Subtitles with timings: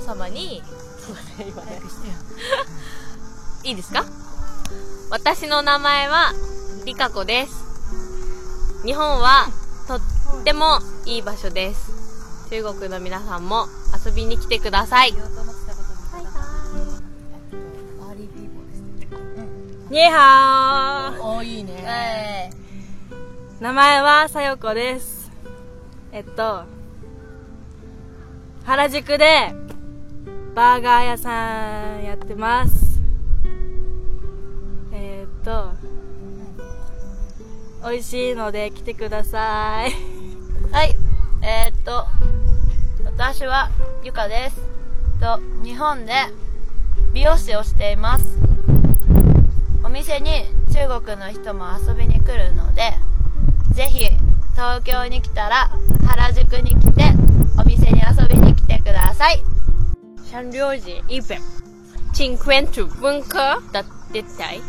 [0.00, 0.62] 皆様に
[3.64, 4.02] いいですか？
[5.10, 6.32] 私の名前は
[6.86, 8.82] リカ子です。
[8.86, 9.46] 日本は
[9.86, 10.00] とっ
[10.42, 12.48] てもいい場所です。
[12.48, 13.66] 中国の皆さんも
[14.04, 15.12] 遊びに来てください。
[15.12, 15.18] に
[20.08, 21.22] はー。
[21.22, 22.50] おいいね。
[23.60, 25.30] 名前はさよこです。
[26.10, 26.64] えっと
[28.64, 29.52] 原宿で
[30.60, 33.00] バーガー屋さんやってます。
[34.92, 35.70] えっと
[37.82, 39.94] 美味しいので来てください。
[40.70, 40.94] はい
[41.40, 42.04] えー、っと
[43.06, 43.70] 私は
[44.04, 44.60] ゆかです。
[45.18, 46.12] と日本で
[47.14, 48.26] 美容師をしています。
[49.82, 52.92] お店に中国の人も遊びに来るので
[53.72, 54.10] ぜひ
[54.52, 55.70] 東京に来たら
[56.06, 57.14] 原宿に来て
[57.58, 59.42] お店に遊びに来てください。
[60.30, 61.36] 想了解日本
[62.14, 63.40] 请关注文科
[63.72, 64.60] 的电台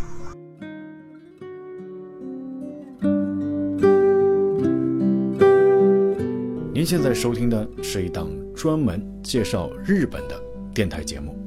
[6.74, 10.34] 您现在收听的是一档专门介绍日本的
[10.74, 11.38] 电台节目，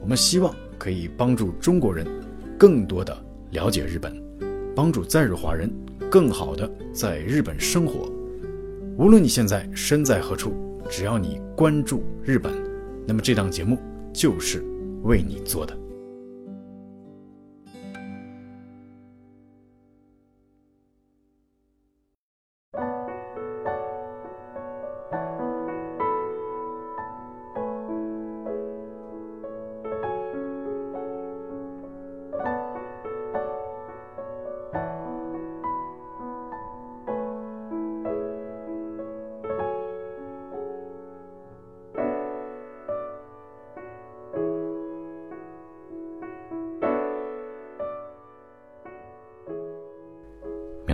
[0.00, 2.04] 我们希望可以帮助中国人
[2.58, 3.16] 更多的
[3.52, 4.12] 了解日本，
[4.74, 5.72] 帮助在日华人
[6.10, 8.10] 更好的在日本生活。
[8.98, 10.52] 无论你现在身在何处，
[10.90, 12.52] 只要你关注日本，
[13.06, 13.78] 那么这档节目
[14.12, 14.64] 就是
[15.02, 15.81] 为你做的。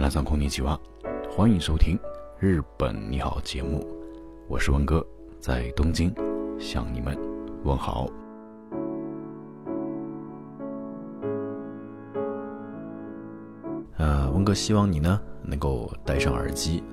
[0.08, 0.80] 皆さんこんにちは，
[1.36, 1.98] 欢迎收听《
[2.40, 3.84] 日本你好》节目，
[4.48, 5.06] 我是文哥，
[5.40, 6.14] 在东京
[6.60, 7.18] 向你们
[7.64, 8.08] 问好。
[13.98, 16.84] 呃，文哥希望你呢能够戴上耳机，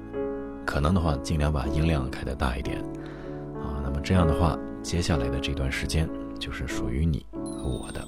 [0.64, 2.78] 可能的话尽量把音量开得大一点
[3.58, 3.80] 啊。
[3.84, 6.08] 那么这样的话，接下来的这段时间
[6.38, 8.04] 就是属于你和我的。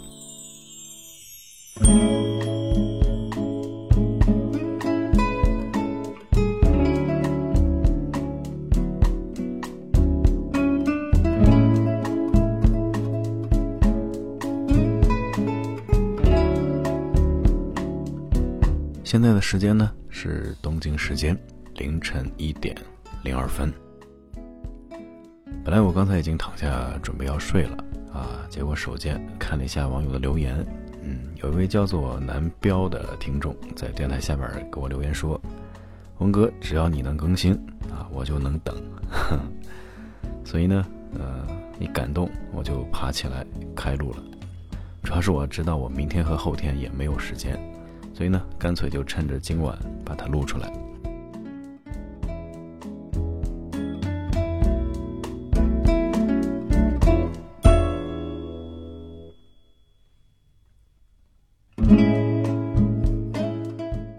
[19.49, 21.33] 时间呢是东京时间
[21.75, 22.75] 凌晨一点
[23.23, 23.71] 零二分。
[25.63, 27.77] 本来我刚才已经躺下准备要睡了
[28.11, 30.67] 啊，结果手贱看了一下网友的留言，
[31.01, 35.39] 嗯，有一位叫做南标的听众在电台下边给我留言说
[36.19, 37.53] ：“文哥，只要你能更新
[37.89, 38.75] 啊，我就能等。
[40.43, 40.85] ”所以呢，
[41.17, 41.47] 呃，
[41.79, 44.17] 一感动我就爬起来开录了。
[45.03, 47.57] 主要是我知道我明天和后天也没有时间。
[48.17, 50.67] 所以呢，干脆就趁着今晚把它录出来。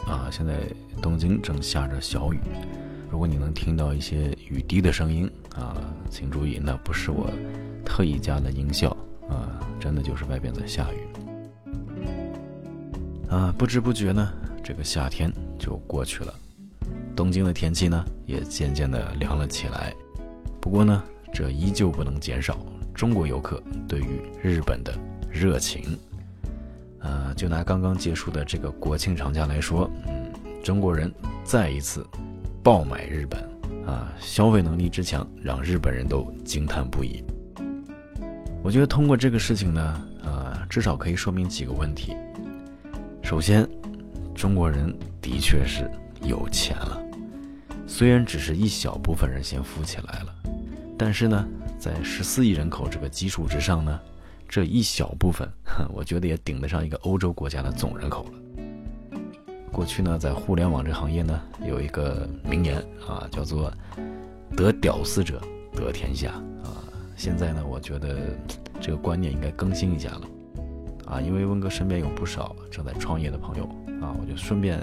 [0.07, 0.61] 啊，现在
[1.03, 2.39] 东京正下着小雨，
[3.11, 5.77] 如果你能听到一些雨滴的声音啊，
[6.09, 7.29] 请注意，那不是我
[7.85, 8.97] 特意加的音效
[9.29, 10.99] 啊，真的就是外边在下雨。
[13.28, 14.33] 啊，不知不觉呢，
[14.65, 16.34] 这个夏天就过去了，
[17.15, 19.94] 东京的天气呢也渐渐的凉了起来。
[20.61, 21.03] 不过呢，
[21.33, 22.59] 这依旧不能减少
[22.94, 24.93] 中国游客对于日本的
[25.31, 25.99] 热情。
[27.00, 30.32] 呃，就拿刚刚结束的这个国庆长假来说，嗯，
[30.64, 31.12] 中国人
[31.44, 32.05] 再一次
[32.62, 33.41] 爆买日本，
[33.87, 37.23] 啊，消费能力之强让日本人都惊叹不已。
[38.62, 42.17] 我觉得通过这个事情呢，呃，至少可以说明几个问题。
[43.29, 43.69] 首先，
[44.35, 44.91] 中国人
[45.21, 45.87] 的确是
[46.23, 46.99] 有钱了，
[47.87, 50.35] 虽然只是一小部分人先富起来了，
[50.97, 51.47] 但是呢，
[51.79, 54.01] 在十四亿人口这个基础之上呢，
[54.49, 55.47] 这一小部分，
[55.93, 58.31] 我觉得也顶得上一个欧洲国家的总人口了。
[59.71, 63.71] 过去呢，在互联网这行业呢，有一个名言啊，叫做
[64.57, 65.39] “得屌丝者
[65.75, 66.31] 得天下”
[66.65, 66.81] 啊。
[67.15, 68.35] 现在呢，我觉得
[68.81, 70.23] 这个观念应该更新一下了。
[71.08, 73.64] 啊，因为温哥身边有不少正在创业的朋友
[74.00, 74.78] 啊，我就顺便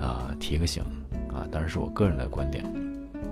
[0.00, 0.82] 啊提个醒
[1.32, 2.64] 啊，当然是我个人的观点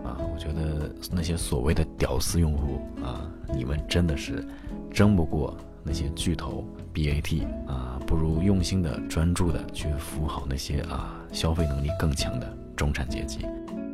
[0.05, 4.45] 啊，我觉得那些所谓的屌丝用户啊，你们真的是
[4.91, 13.47] 争不过那些巨头 BAT 啊，不如用心的、专注的去服务好那些啊消费能力更强的中产阶级，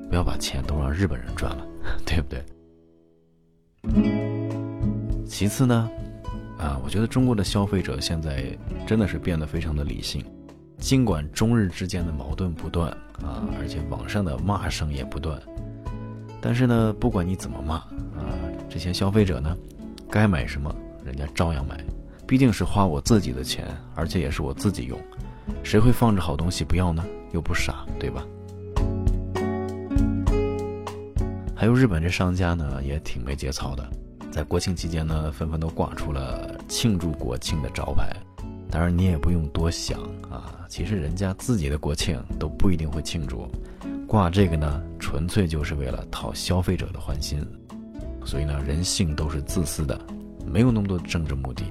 [0.08, 1.66] 不要把钱都让日本人赚了，
[2.06, 2.42] 对不对？
[5.26, 5.88] 其次呢，
[6.58, 8.44] 啊，我觉得中国的消费者现在
[8.86, 10.24] 真的是变得非常的理性，
[10.78, 12.90] 尽管中日之间的矛盾不断
[13.22, 15.40] 啊，而且网上的骂声也不断，
[16.40, 18.34] 但是呢，不管你怎么骂啊，
[18.68, 19.56] 这些消费者呢，
[20.10, 20.74] 该买什么
[21.04, 21.78] 人家照样买，
[22.26, 23.64] 毕竟是花我自己的钱，
[23.94, 25.00] 而且也是我自己用，
[25.62, 27.04] 谁会放着好东西不要呢？
[27.32, 28.26] 又不傻，对吧？
[31.54, 33.88] 还有日本这商家呢，也挺没节操的。
[34.38, 38.08] 在国庆期间呢，纷纷都挂出了庆祝国庆的招牌。
[38.70, 40.00] 当然，你也不用多想
[40.30, 43.50] 啊，其实人家自己的国庆都不一定会庆祝，
[44.06, 47.44] 挂这个呢，纯粹就是为了讨消费者的欢心。
[48.24, 50.00] 所以呢，人性都是自私的，
[50.46, 51.64] 没有那么多政治目的，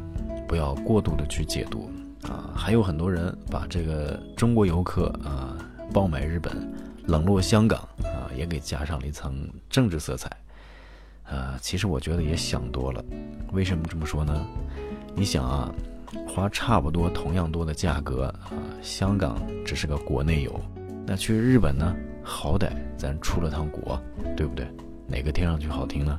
[0.46, 1.90] 不要过度的去解读
[2.24, 2.52] 啊。
[2.54, 5.56] 还有很多人把这个中国游客啊
[5.94, 6.70] 爆买日本、
[7.06, 10.30] 冷落香港啊，也给加上了一层政治色彩。
[11.30, 13.04] 呃，其实我觉得也想多了。
[13.52, 14.46] 为什么这么说呢？
[15.16, 15.74] 你想啊，
[16.28, 18.52] 花差不多同样多的价格啊，
[18.82, 20.60] 香港只是个国内游，
[21.06, 24.00] 那去日本呢，好歹咱出了趟国，
[24.36, 24.68] 对不对？
[25.06, 26.18] 哪个听上去好听呢？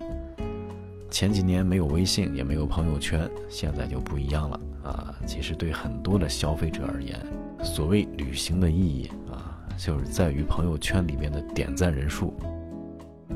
[1.11, 5.15] 前几年没有微信，也没有朋友圈，现在就不一样了啊。
[5.27, 7.19] 其实对很多的消费者而言，
[7.63, 12.35] 所谓旅行的意义啊，就是在于朋友圈里面的点赞人数。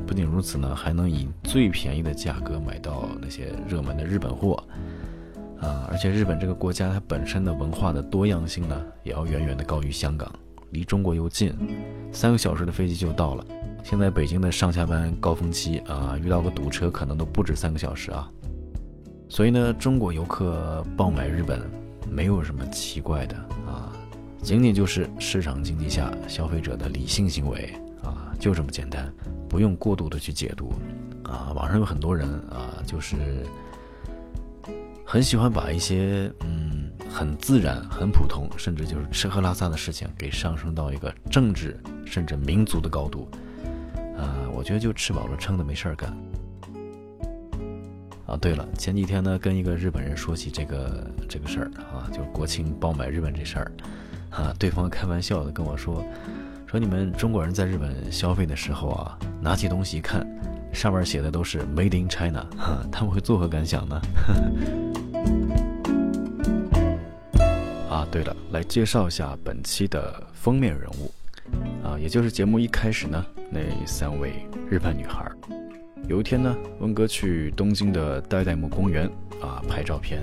[0.06, 4.62] 不仅如此呢，还能以最便宜的价格买到那些热门的日本货，
[5.60, 10.30] 啊，而且日本这个国家它本身的文化的多样性呢，也要远远的高于香港，
[10.70, 11.54] 离中国又近，
[12.12, 13.44] 三个小时的飞机就到了。
[13.84, 18.30] 现在北京的上下班高峰期啊，遇到个堵车可能都不止三个小时啊。
[19.28, 21.60] 所以呢，中国游客爆买日本，
[22.08, 23.34] 没有什么奇怪的
[23.66, 23.92] 啊，
[24.40, 27.72] 仅仅就是市场经济下消费者的理性行为，
[28.42, 29.08] 就这么简单。
[29.48, 30.74] 不用过度的去解读，
[31.22, 33.46] 啊，网上有很多人啊，就是
[35.04, 43.28] 很喜欢把一些嗯很自然、很普通，甚至就是吃喝拉撒的事情给上升到一个政治甚至民族的高度，
[44.18, 46.10] 啊，我觉得就吃饱了撑的没事儿干。
[48.26, 53.70] 啊，对了，前几天呢跟一个日本人说起这个这个事儿啊，就国庆爆买日本这事儿，
[54.30, 56.04] 啊，对方开玩笑的跟我说。
[56.72, 60.26] 说你们中国人在日本消费的时候啊，拿起东西一看，
[60.72, 62.46] 上面写的都是 Made in China，
[62.90, 64.00] 他们会作何感想呢？
[67.90, 71.12] 啊，对了，来介绍一下本期的封面人物，
[71.86, 74.32] 啊，也就是节目一开始呢那三位
[74.70, 75.30] 日本女孩。
[76.08, 79.06] 有一天呢，温哥去东京的代代木公园
[79.42, 80.22] 啊拍照片，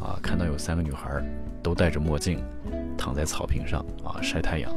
[0.00, 1.22] 啊，看到有三个女孩
[1.62, 2.42] 都戴着墨镜，
[2.96, 4.74] 躺在草坪上啊晒太阳。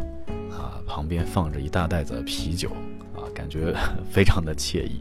[0.88, 2.70] 旁边放着一大袋子啤酒，
[3.14, 3.76] 啊，感觉
[4.10, 5.00] 非常的惬意。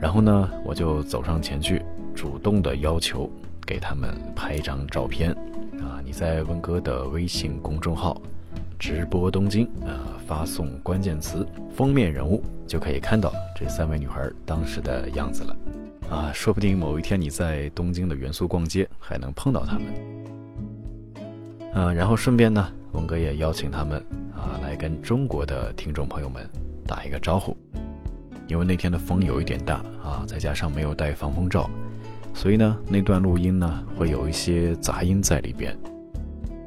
[0.00, 1.82] 然后呢，我就走上前去，
[2.14, 3.30] 主动的要求
[3.66, 5.32] 给他们拍一张照片。
[5.80, 8.20] 啊，你在温哥的微信公众号
[8.78, 15.56] “直播东京”啊，发送关键词“封面人物”，就可以看到这三位女孩当时的样子了。
[16.08, 19.86] 啊，说不定某一天你在东京的元素逛街，还能碰到他们。
[21.74, 24.04] 呃，然后顺便呢，文哥也邀请他们。
[24.34, 26.44] 啊，来跟中国的听众朋友们
[26.84, 27.56] 打一个招呼。
[28.48, 31.70] 因为那天的风有一点大啊，再加上没有带防风罩，
[32.34, 35.78] 所以呢，那段录音呢会有一些杂音在里边。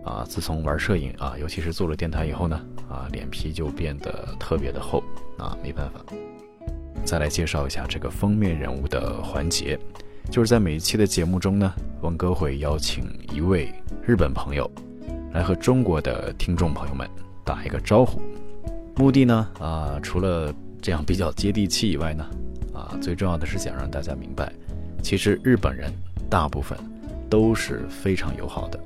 [0.05, 2.59] 啊，自从玩摄影啊，尤其是做了电台以后呢，
[2.89, 5.03] 啊，脸皮就变得特别的厚
[5.37, 5.99] 啊，没办法。
[7.03, 9.77] 再来介绍一下这个封面人物的环节，
[10.31, 13.69] 就是在每一期的节目中呢，文哥会邀请一位
[14.01, 14.71] 日本朋友
[15.35, 17.05] 来和中国的听众朋友们。
[17.43, 18.19] 打一个招呼，
[18.95, 19.47] 目的呢？
[19.59, 20.51] 啊，除了
[20.81, 22.25] 这样比较接地气以外呢，
[22.73, 24.51] 啊，最重要的是想让大家明白，
[25.03, 25.93] 其实日本人
[26.27, 26.75] 大部分
[27.29, 28.79] 都是非常友好的。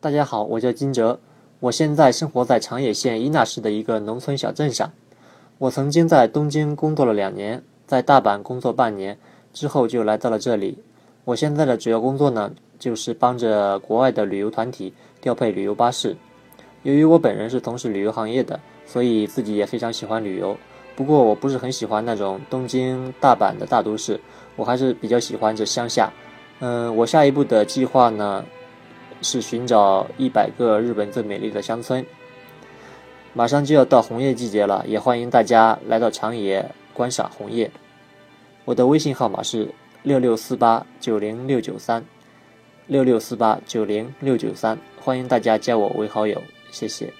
[0.00, 1.18] 大家好，我叫金哲，
[1.60, 4.92] 我现在生活在长野县伊那市的一个农村小镇上。
[5.56, 9.18] 我曾经在东京工作了两年，在大阪工作半年。
[9.52, 10.78] 之后就来到了这里。
[11.24, 16.16] 我现在的主要工作呢，就是帮着国外的旅游团体调配旅游巴士。
[16.84, 20.56] 由于我本人是从事旅游行业的，所以自己也非常喜欢旅游。
[20.94, 24.20] 不过我不是很喜欢那种东京、大阪的大都市，
[24.54, 26.12] 我还是比较喜欢这乡下。
[26.60, 28.44] 嗯，我下一步的计划呢，
[29.22, 32.04] 是寻找一百个日本最美丽的乡村。
[33.32, 37.70] 马上就要到红叶季节了，也欢迎大家来到长野观赏红叶。
[38.64, 42.04] 我的微信号码是六六四八九零六九三，
[42.88, 47.12] 六六四八九零六九三，欢迎大家加我为好友，谢谢。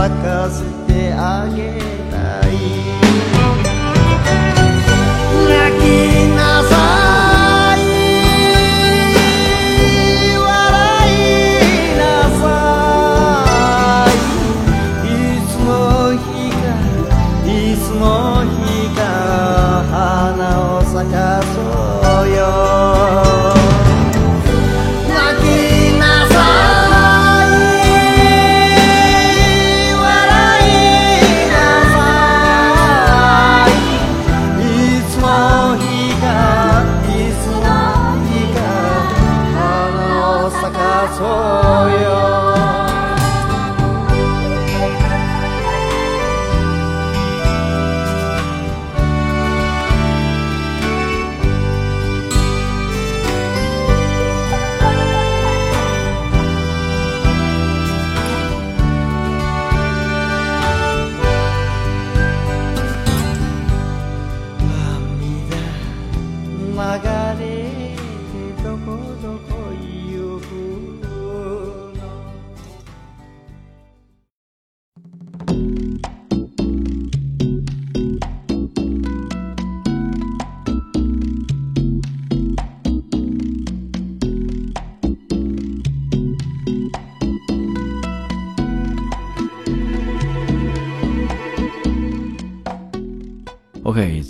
[0.00, 1.78] 咲かせてあげ
[2.10, 2.99] たい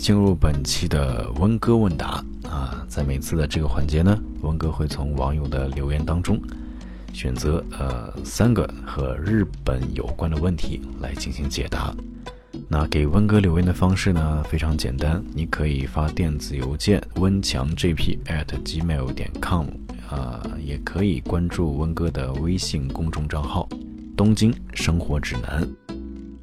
[0.00, 6.40] 进入本期的温哥问答啊，在每次的这个环节呢，温哥会从网友的留言当中
[7.12, 11.94] 选择呃三个和日本有关的问题来进行解答。
[12.66, 19.66] 那给温哥留言的方式呢非常简单，你可以发电子邮件温强 gp at gmail 点 com
[20.08, 23.68] 啊，也可以关注温哥的微信公众账号
[24.16, 25.68] “东京生活指南”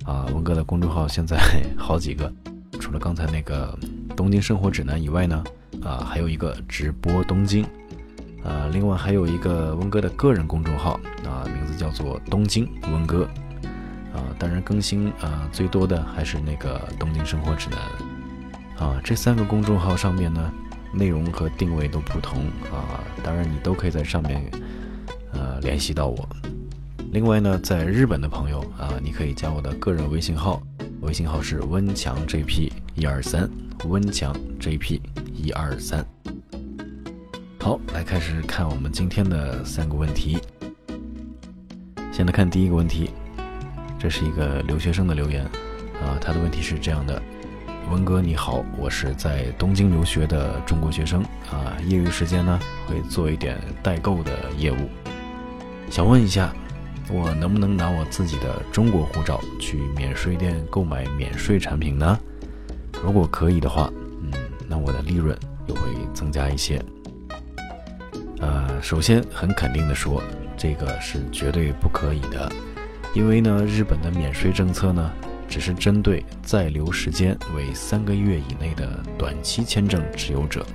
[0.06, 1.38] 啊，温哥的公众号现在
[1.76, 2.32] 好几个。
[2.80, 3.78] 除了刚才那个
[4.16, 5.44] 东京生活指南以外呢，
[5.84, 7.64] 啊，还有一个直播东京，
[8.44, 13.24] 啊，另外还有一个温哥的个人公众号，啊，名字叫做东京温哥，
[14.14, 20.52] 啊，当然更新啊最多的还是那个东京生活指南，啊，这三个公众号上面呢，
[20.94, 24.50] 内容和定位都不同啊，当然你都可以在上面
[25.34, 26.28] 呃联系到我。
[27.12, 30.62] 另外呢，在日本的朋友啊，你可以加我的个人微信号。
[31.08, 33.50] 微信号是温强 JP 一二三，
[33.86, 35.00] 温强 JP
[35.34, 36.06] 一二三。
[37.62, 40.38] 好，来开始看我们今天的三个问题。
[42.12, 43.12] 先来看第一个问题，
[43.98, 45.46] 这是一个留学生的留言
[46.04, 47.22] 啊，他的问题是这样的：
[47.90, 54.90] 文哥你好，我是在东京留学的中国学生啊，业余时间呢会做一点代购的业务，
[55.90, 56.54] 想问一下。
[57.10, 62.20] 我能不能拿我自己的中国护照去免税店购买免税产品呢？
[63.04, 63.90] 如果可以的话，
[64.22, 64.34] 嗯，
[64.68, 65.38] 那我的利润
[65.68, 65.82] 又会
[66.14, 66.84] 增加一些。
[68.40, 70.22] 呃，首先很肯定的说，
[70.58, 72.52] 这个是绝对不可以的，
[73.14, 75.12] 因为呢，日本的免税政策呢，
[75.48, 80.66] 只是针对在留时间为三个月以内的短期签证持有者，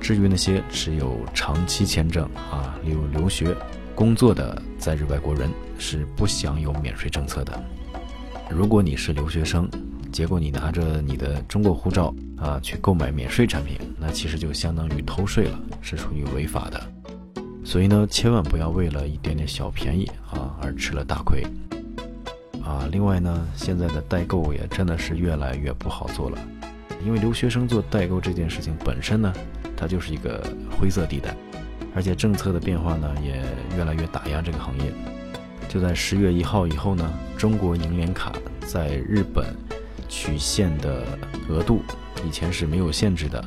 [0.00, 3.54] 至于那些持有长期签证啊，例如留学。
[3.96, 7.64] 工作的在日外国人是不享有免税政策的。
[8.50, 9.66] 如果你是留学生，
[10.12, 16.78] 结果你拿着你的中国护照啊去购买免税产品，那其实就相当于偷税了，是属于违法的。
[17.64, 21.42] 所以呢，千万不要为了一点点小便宜啊而吃了大亏。
[22.62, 26.38] 啊，另外呢，现在的代购也真的是越来越不好做了，
[27.02, 29.32] 因为留学生做代购这件事情本身呢，
[29.74, 30.44] 它就是一个
[30.78, 31.34] 灰色地带，
[31.96, 33.42] 而且政策的变化呢也
[33.76, 34.92] 越来越打压这个行业。
[35.66, 39.46] 就在十月一号以后呢，中国银联卡在日本
[40.08, 41.02] 取现的
[41.48, 41.82] 额度
[42.24, 43.42] 以前是没有限制的，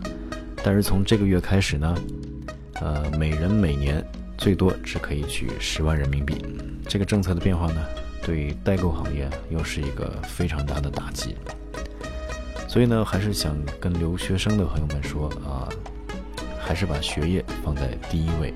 [0.63, 1.95] 但是从这个月开始呢，
[2.81, 4.03] 呃，每人每年
[4.37, 6.35] 最多只可以取十万人民币。
[6.87, 7.85] 这个政策的变化呢，
[8.21, 11.35] 对代购行业又是一个非常大的打击。
[12.67, 15.69] 所以呢，还是想跟留学生的朋友们说啊，
[16.69, 18.53] 还是把学业放在第一位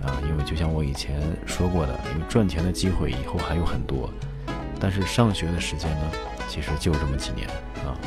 [0.00, 4.08] 啊，因为就像我以前说过的，因为赚钱的机会以后还有很多，
[4.78, 6.12] 但是上学的时间呢，
[6.48, 7.48] 其实就这么几年
[7.84, 7.98] 啊。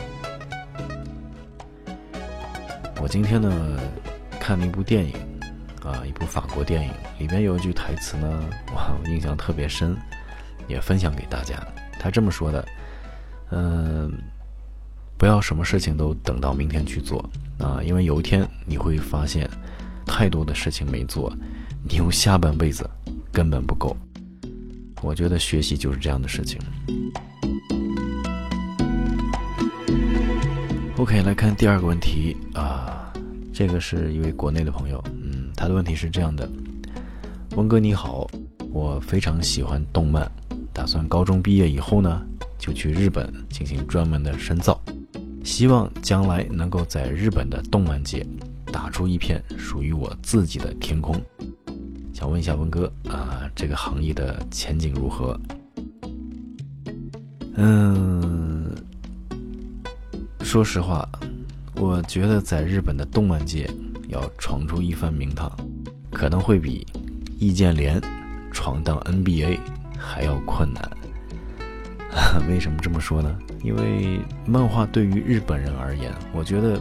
[3.01, 3.77] 我今天呢
[4.39, 5.13] 看了一部电影
[5.83, 9.97] 啊，一部法国电影，里边有一句台词呢，哇， 我印象特别深，
[10.65, 11.61] 也分享给大家。
[11.99, 12.65] 他这么说的，
[13.51, 14.17] 嗯。
[15.17, 17.23] 不要什么事情都等到明天去做
[17.57, 19.49] 啊，因为有一天你会发现，
[20.05, 21.33] 太多的事情没做，
[21.87, 22.89] 你用下半辈子
[23.31, 23.95] 根本不够。
[25.01, 26.59] 我觉得学习就是这样的事情。
[30.97, 33.13] OK，来看第二个问题啊，
[33.53, 36.49] 这个是一位国内的朋友，嗯，他的问题是这样的：
[37.55, 38.27] 温哥你好，
[38.71, 40.29] 我非常喜欢动漫，
[40.73, 42.21] 打算高中毕业以后呢，
[42.57, 44.79] 就去日本进行专门的深造。
[45.45, 48.25] 希望将来能够在日本的动漫界
[48.73, 51.21] 打出一片属于我自己的天空。
[52.13, 55.39] 想问一下文哥啊，这个行业的前景如何？
[57.57, 58.75] 嗯，
[60.41, 61.07] 说实话，
[61.75, 63.69] 我觉得在日本的动漫界
[64.07, 65.55] 要闯出一番名堂，
[66.11, 66.85] 可能会比
[67.39, 68.01] 易建联
[68.51, 69.59] 闯荡 NBA
[69.95, 70.89] 还要困难。
[72.49, 73.37] 为什么这么说呢？
[73.65, 76.79] 因为漫画对于日本人而言，我觉得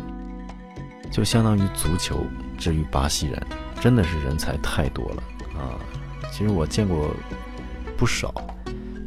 [1.11, 2.25] 就相当于足球。
[2.57, 3.42] 至于巴西人，
[3.81, 5.23] 真的是人才太多了
[5.59, 5.75] 啊！
[6.31, 7.11] 其实我见过
[7.97, 8.33] 不少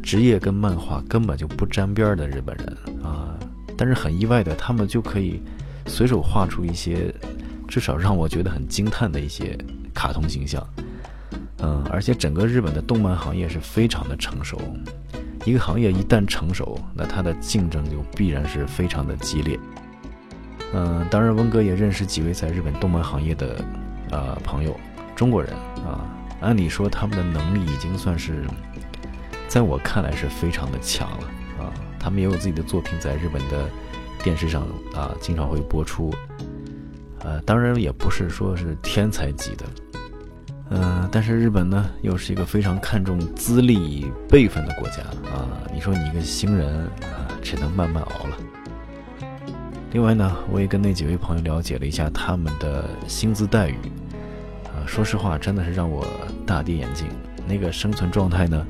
[0.04, 3.40] 职业跟漫画根本就不沾边的日本人啊，
[3.78, 5.42] 但是很意外的，他们就可以
[5.86, 7.14] 随手画出一些
[7.70, 9.58] 至少让我觉得很惊叹的一些
[9.94, 10.62] 卡通形象。
[11.60, 14.60] 嗯，而且整个日本的动漫行业是非常的成熟。
[15.48, 19.58] 一个行业一旦成熟，那它的竞争就必然是非常的激烈。
[20.74, 23.64] 嗯，当然，温哥也认识几位在日本动漫行业的
[24.12, 24.78] 呃朋友，
[25.16, 25.54] 中国人
[25.86, 26.04] 啊，
[26.42, 28.46] 按理说他们的能力已经算是，
[29.48, 31.28] 在我看来是非常的强了
[31.64, 31.72] 啊。
[31.98, 33.70] 他们也有自己的作品在日本的
[34.22, 36.14] 电视上啊，经常会播出。
[37.20, 39.66] 呃，当然也不是说是天才级的。
[40.70, 45.02] 嗯，但是日本呢，又是一个非常看重资历辈分的国家
[45.32, 45.48] 啊。
[45.74, 48.38] 你说你一个新人啊，只能慢慢熬了。
[49.94, 53.78] 另外呢，我也跟那几位朋友了解了一下他们的薪资待遇
[54.66, 54.84] 啊。
[54.86, 56.06] 说实话，真的是让我
[56.46, 57.08] 大跌眼镜。
[57.48, 58.68] 那个生存状态呢，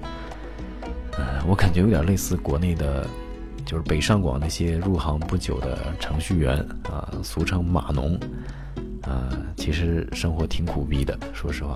[1.18, 3.08] 呃，我感觉有点类似国内的，
[3.66, 8.18] 就是北上广那些入行不久的程序员啊，俗称码农。
[9.08, 11.74] 啊，其实生活挺苦逼的，说实话。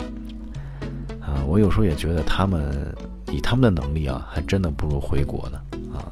[1.22, 2.94] 啊，我有时候也觉得他们
[3.32, 5.62] 以他们的能力啊，还真的不如回国呢。
[5.94, 6.12] 啊，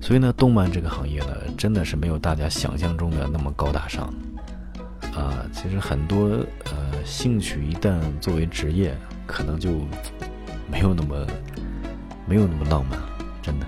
[0.00, 4.12] 所以呢，动漫这个行业呢，真的是没有大家想象中的那么高大上。
[5.14, 6.26] 啊，其实很多
[6.64, 8.92] 呃兴趣一旦作为职业，
[9.26, 9.70] 可能就
[10.68, 11.24] 没有那么
[12.26, 12.98] 没有那么浪漫，
[13.40, 13.66] 真的。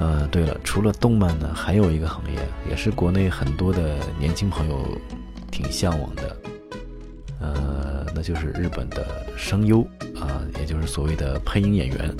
[0.00, 4.86] 呃，对了，除了动漫呢，还有一个行业，也是国内很多的年轻朋友
[5.50, 6.36] 挺向往的，
[7.40, 9.82] 呃，那就是日本的声优
[10.20, 12.16] 啊，也就是所谓的配音演员。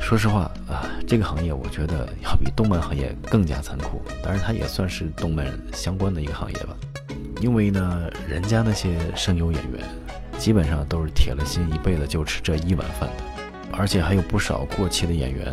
[0.00, 6.74] 说实话啊，这个行业我觉得要比动漫行业更加残酷，当然它也算是动漫相关的一个行业吧，
[7.42, 9.84] 因为呢，人家那些声优演员
[10.38, 13.24] 基本上都是铁了心一辈子就吃这一碗饭的，
[13.70, 15.52] 而且还有不少过气的演员。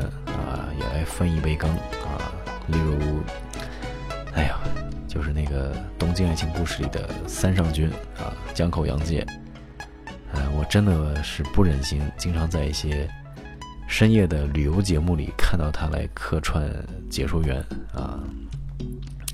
[0.77, 2.31] 也来分一杯羹啊！
[2.67, 3.21] 例如，
[4.33, 4.59] 哎呀，
[5.07, 9.25] 就是那个《东京爱情故事》里的三上君啊，江口洋介。
[10.33, 13.09] 呃，我真的是不忍心经常在一些
[13.87, 16.69] 深夜的旅游节目里看到他来客串
[17.09, 18.19] 解说员啊。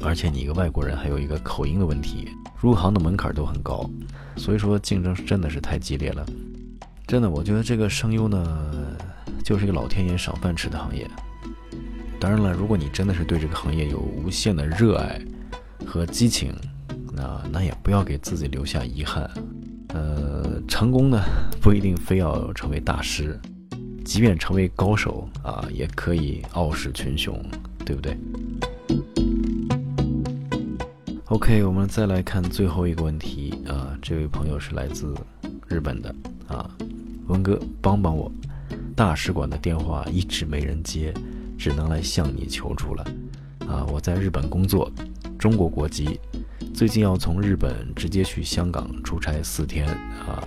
[0.03, 2.27] 而且你一个外国人，还有一个口音的问题，
[2.59, 3.87] 入行的门槛都很高，
[4.35, 6.25] 所以说竞争真的是太激烈了。
[7.07, 8.97] 真的，我觉得这个声优呢，
[9.43, 11.07] 就是一个老天爷赏饭吃的行业。
[12.21, 15.19] 当然了，如果你真的是对这个行业有无限的热爱
[15.87, 16.53] 和激情，
[17.11, 19.27] 那那也不要给自己留下遗憾。
[19.87, 21.19] 呃，成功呢
[21.59, 23.39] 不一定非要成为大师，
[24.05, 27.43] 即便成为高手啊，也可以傲视群雄，
[27.83, 28.15] 对不对
[31.25, 35.11] ？OK，我们再来看最后一个问题啊，这位朋友是来自
[35.67, 36.13] 日本的
[36.47, 36.69] 啊，
[37.27, 38.31] 文哥帮帮我，
[38.95, 41.11] 大使馆的电话一直没人接，
[41.61, 43.05] 只能来向你求助了
[43.67, 43.85] 啊！
[43.93, 44.91] 我在日本工作，
[45.37, 46.19] 中国国籍，
[46.73, 49.87] 最近要从日本直接去香港出差四天
[50.27, 50.41] 啊，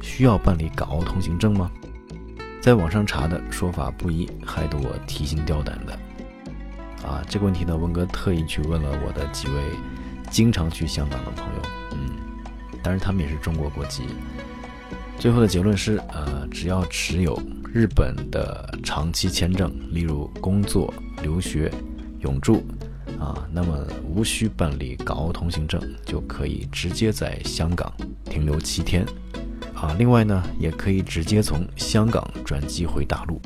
[0.00, 1.70] 需要办理港澳通行证吗？
[2.58, 5.92] 在网上查的说法不一，害得我提心吊胆的
[7.06, 7.22] 啊！
[7.28, 9.60] 这个问题呢，文哥特意去问了我的几位。
[10.30, 12.16] 经常去香港的朋友，嗯，
[12.82, 14.04] 当然他们也是中国国籍。
[15.18, 17.38] 最后的结论是，呃，只要持有
[17.76, 21.70] 日本的长期签证，例如工作、留学、
[22.20, 22.64] 永住，
[23.20, 27.92] 啊，那么无需办理港澳通行证，就可以直接在香港
[28.24, 29.04] 停留七天，
[29.74, 33.38] 啊，另外呢，也可以直接从香港转机回大陆。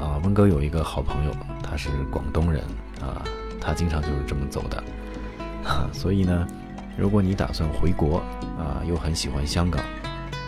[0.00, 2.62] 啊，温哥有一个好朋友，他是广东人，
[3.00, 3.24] 啊，
[3.60, 4.84] 他经常就是这么走的。
[5.64, 6.46] 啊， 所以呢，
[6.96, 8.18] 如果你打算回国
[8.56, 9.82] 啊，又很喜欢香港，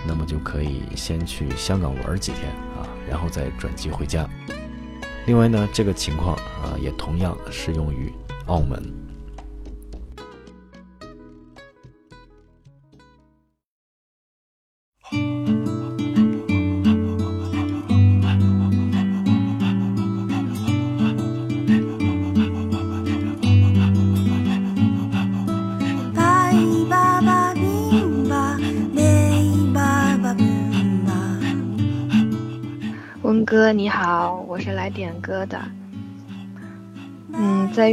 [0.06, 2.52] 那么就可以先去香港玩几天，
[3.08, 4.28] 然后再转机回家。
[5.26, 8.12] 另外呢，这个情况啊，也同样适用于
[8.46, 8.82] 澳门。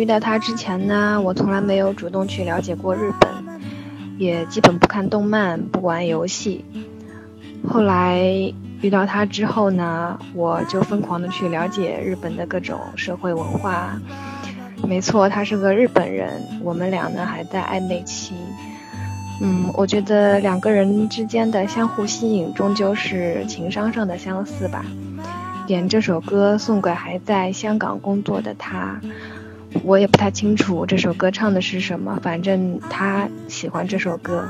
[0.03, 3.31] 遇到他之前呢，我从来没有主动去了解过日本，
[4.17, 6.65] 也基本不看动漫，不玩游戏。
[7.65, 8.21] 后来
[8.81, 13.97] 遇到他之后呢，我就疯狂的去了解日本的各种社会文化。
[14.85, 18.35] 没错，他是个日本人，我们俩呢还在暧昧期。
[19.41, 24.83] 嗯，我觉得两个人之间的相互吸引，终究是情商上的相似吧。
[25.65, 28.99] 点这首歌送给还在香港工作的他，
[29.83, 34.47] 我也不太清楚这首歌唱的是什么，反正他喜欢这首歌。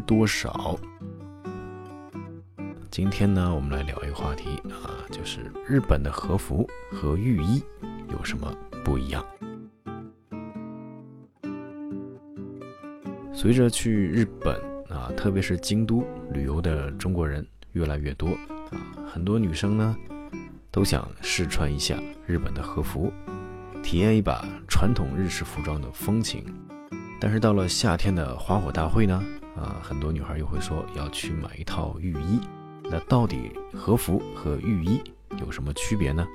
[0.00, 0.78] 多少？
[2.90, 7.62] 今天呢，我们来聊一个话题啊，就是日本的和服和浴衣
[8.10, 8.52] 有什么
[8.84, 9.24] 不一样？
[13.32, 14.54] 随着去日本
[14.88, 18.28] 啊，特别是京都旅游的中国人越来越多
[18.70, 19.96] 啊，很多女生呢
[20.70, 23.12] 都想试穿一下日本的和服，
[23.82, 26.44] 体验一把传统日式服装的风情。
[27.20, 29.22] 但是到了夏天的花火大会呢，
[29.56, 32.40] 啊，很多女孩又会说要去买一套浴衣。
[32.84, 35.00] 那到底和服和浴衣
[35.38, 36.26] 有什么区别呢？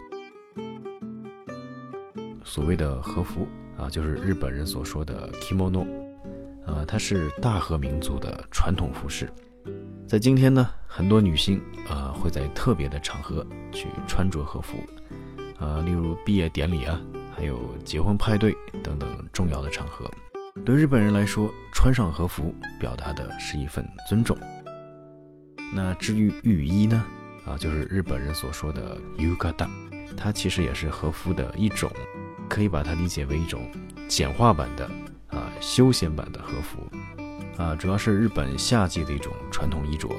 [2.43, 3.47] 所谓的和服
[3.77, 5.85] 啊，就是日本人所说的 kimono，
[6.65, 9.29] 啊，它是大和民族的传统服饰。
[10.07, 14.77] 在今天呢，很多女性啊会在特别的场合去穿着和服，
[15.57, 17.01] 啊，例如毕业典礼啊，
[17.35, 20.09] 还有结婚派对等等重要的场合。
[20.63, 24.37] 对日本人来说，穿上和服表达的是一份尊重。
[25.73, 27.05] 那至于浴衣呢？
[27.45, 29.67] 啊，就是日本人所说的 yukata，
[30.15, 31.91] 它其实也是和服的一种，
[32.47, 33.69] 可以把它理解为一种
[34.07, 34.89] 简化版的
[35.27, 36.79] 啊休闲版的和服。
[37.57, 40.09] 啊，主要是日本夏季的一种传统衣着。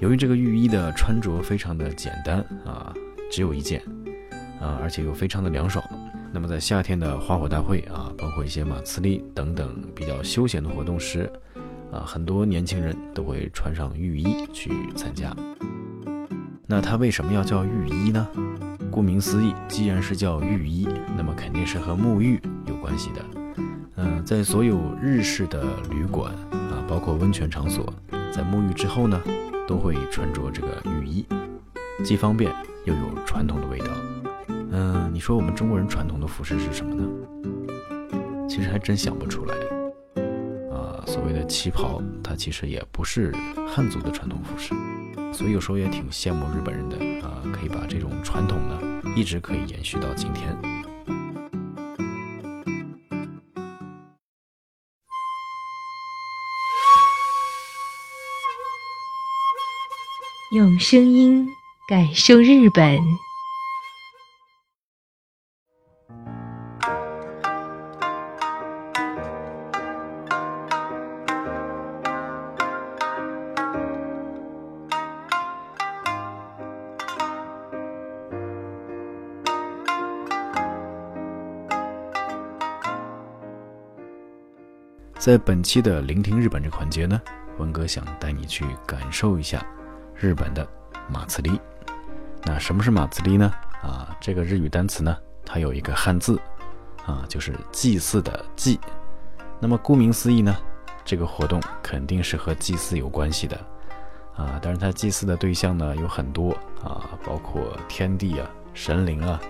[0.00, 2.92] 由于这个浴衣的穿着非常的简单啊，
[3.30, 3.80] 只有一件
[4.58, 5.84] 啊，而且又非常的凉爽。
[6.36, 11.32] 那么在夏天的花火大会啊，包括一些马刺利等等比较休闲的活动时，
[11.90, 15.34] 啊，很多年轻人都会穿上浴衣去参加。
[16.66, 18.28] 那它为什么要叫浴衣呢？
[18.90, 23.24] 顾名思义，既然是叫浴衣，那么肯定是和沐浴有关系的。
[23.94, 27.90] 嗯，在所有日式的旅馆啊，包括温泉场所，
[28.30, 29.18] 在沐浴之后呢，
[29.66, 31.24] 都会穿着这个浴衣，
[32.04, 33.86] 既方便又有传统的味道。
[34.78, 37.08] 嗯，你说我们中国人传统的服饰是什么呢？
[38.46, 39.54] 其实还真想不出来。
[40.70, 43.34] 啊，所谓的旗袍，它其实也不是
[43.66, 44.74] 汉族的传统服饰。
[45.32, 48.78] 所以有时候也挺羡慕日本人的啊，可以把这种传统呢，
[49.16, 50.54] 一直可以延续到今天。
[60.52, 61.48] 用声音
[61.88, 63.00] 感受日本。
[85.26, 87.20] 在本期的聆听日本这环节呢，
[87.58, 89.60] 文哥想带你去感受一下
[90.14, 90.64] 日本的
[91.08, 91.60] 马自立。
[92.44, 93.52] 那什么是马自立呢？
[93.82, 96.40] 啊，这个日语单词呢，它有一个汉字，
[97.04, 98.78] 啊，就是祭祀的祭。
[99.58, 100.56] 那么顾名思义呢，
[101.04, 103.56] 这个活动肯定是和祭祀有关系的，
[104.36, 106.52] 啊，但是它祭祀的对象呢有很多
[106.84, 109.40] 啊，包括天地啊、神灵啊，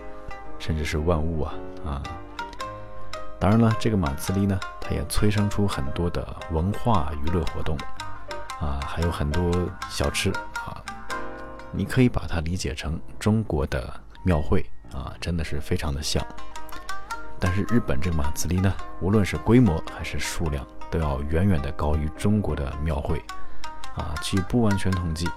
[0.58, 2.02] 甚至是万物啊，啊。
[3.38, 7.77] 当然了，这个马自立呢，它也催生出很多的文化娱乐活动，
[8.61, 9.53] 啊，还有很多
[9.90, 10.31] 小吃
[10.64, 10.83] 啊，
[11.70, 16.25] 你可以把它理解成中国的庙会啊，真的是非常的像。
[17.38, 23.22] 但是日本这个马自立呢，无论是规模还是数量，都要远远的高于中国的庙会，
[23.96, 25.29] 啊，据不完全统计，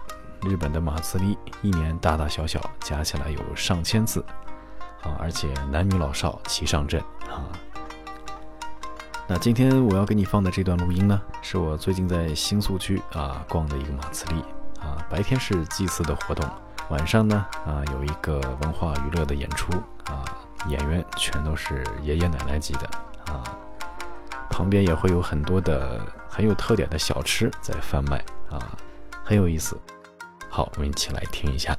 [0.44, 4.24] 日本的马自立一年大大小小加起来有上千次，
[5.04, 7.52] 啊，而且男女老少齐上阵啊。
[9.32, 14.42] 那今天我要给你放的这段录音呢，是我最近在新宿区啊逛的一个马自立
[14.82, 14.98] 啊。
[15.08, 16.50] 白天是祭祀的活动，
[16.90, 19.72] 晚上呢啊有一个文化娱乐的演出
[20.06, 20.26] 啊，
[20.68, 22.90] 演员全都是爷爷奶奶级的
[23.32, 23.44] 啊。
[24.50, 28.18] 旁边也会有很多的很有特点的小吃在贩卖
[28.50, 28.58] 啊，
[29.24, 29.80] 很有意思。
[30.50, 31.78] 好，我们一起来听一下。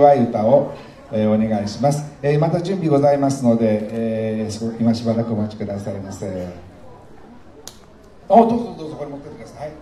[0.00, 0.72] 祝い歌を、
[1.12, 6.48] えーお願いします、えーまた準備ございますので、えー今しばらくお待ちくださいませ。
[8.28, 9.72] あどうぞどうぞこれ持ってってください。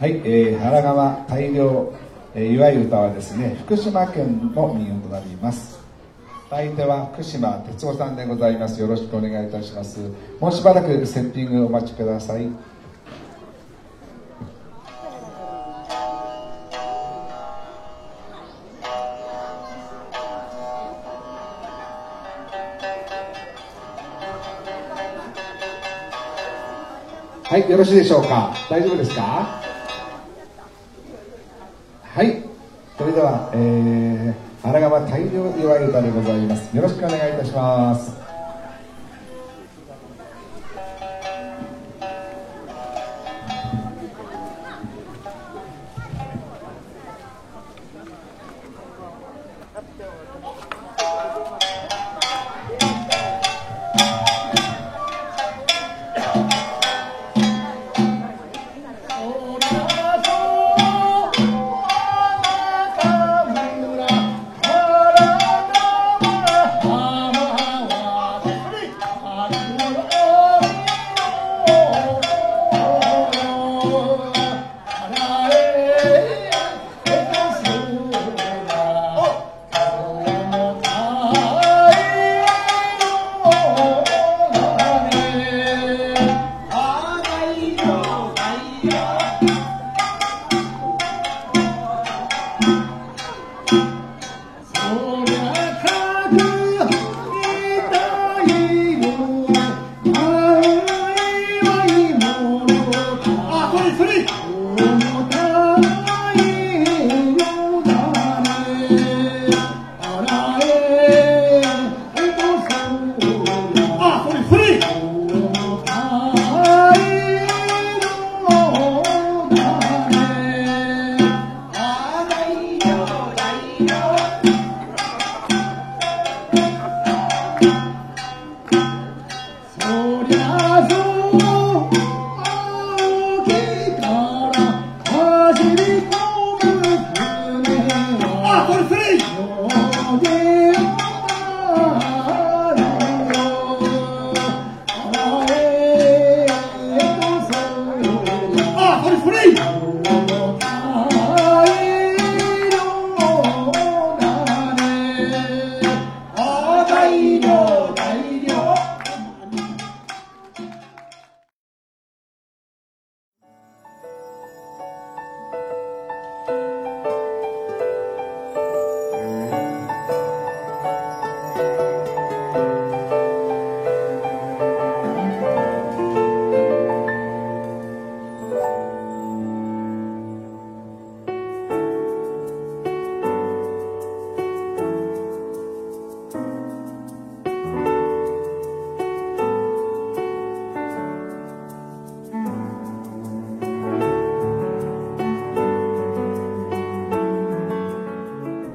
[0.00, 1.92] はい、えー、原釜大量、
[2.34, 5.78] えー、祝い歌はですね福島県の民謡となります。
[6.50, 8.80] 相手は福島哲夫さんでございます。
[8.80, 10.00] よろしくお願いいたします。
[10.40, 12.48] もうしばらくセッティングお待ちください。
[27.58, 28.54] はい、よろしいでしょうか？
[28.70, 29.60] 大丈夫ですか？
[32.04, 32.44] はい、
[32.96, 36.76] それでは、えー、荒川大量祝い歌でございます。
[36.76, 38.27] よろしくお願いいたします。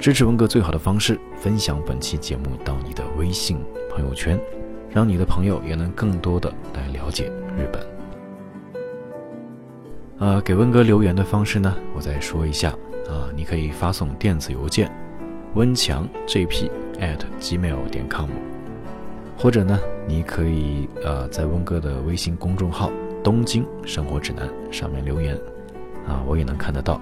[0.03, 3.57] 支持文哥最好的方式，分享本期节目到你的微信
[3.89, 4.37] 朋友圈，
[4.89, 7.81] 让你的朋友也能更多的来了解日本。
[10.17, 12.71] 呃，给温哥留言的方式呢，我再说一下
[13.07, 14.91] 啊，你可以发送电子邮件
[15.53, 18.29] 温强 jp at gmail 点 com，
[19.37, 22.91] 或者呢，你可以呃在温哥的微信公众号
[23.23, 25.33] “东京生活指南”上面留言
[26.05, 26.99] 啊，我也能看得到。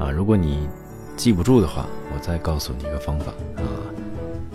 [0.00, 0.68] 啊，如果你
[1.16, 3.64] 记不住的话，我再告诉你一个方法啊。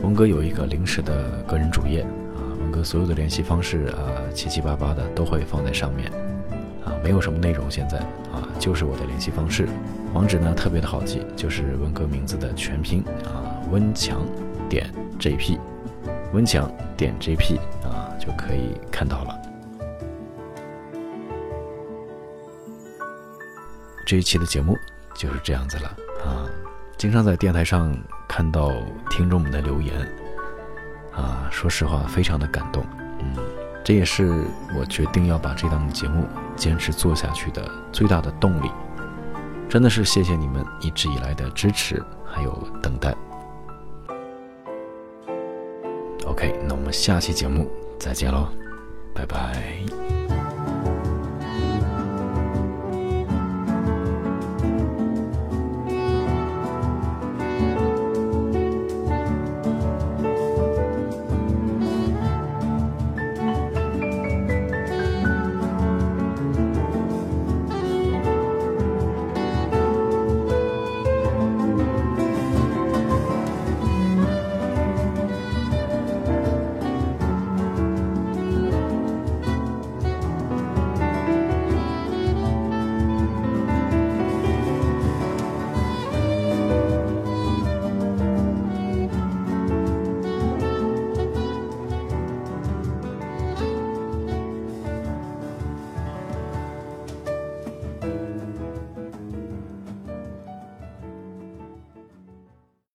[0.04, 2.02] 文哥有一个临时的个人主页
[2.36, 4.00] 啊，文哥所有的联系方式啊，
[4.34, 6.12] 七七八八的都会放在上面
[6.86, 7.98] 啊，没有什么内容现在
[8.32, 9.68] 啊，就是我的联系方式。
[10.14, 14.26] 网址呢特别的好记，就是文哥名字的全拼啊，温强
[14.70, 15.60] 点 jp，
[16.34, 19.36] 温强点 jp 啊就可以看到了。
[24.06, 24.76] 这一期的节目
[25.16, 25.96] 就是这样子了。
[26.24, 26.46] 啊，
[26.98, 27.96] 经常在电台上
[28.28, 28.72] 看到
[29.10, 29.96] 听众们的留言，
[31.14, 32.86] 啊，说实话非常的感动，
[33.20, 33.36] 嗯，
[33.84, 34.44] 这也是
[34.78, 38.70] 我决定要把这档节目坚持做下去的最大的动力。
[39.70, 42.52] 真的是谢谢你们一直以来的支持还有
[42.82, 43.16] 等待。
[46.26, 48.48] OK，那我们下期节目再见喽，
[49.14, 50.19] 拜拜。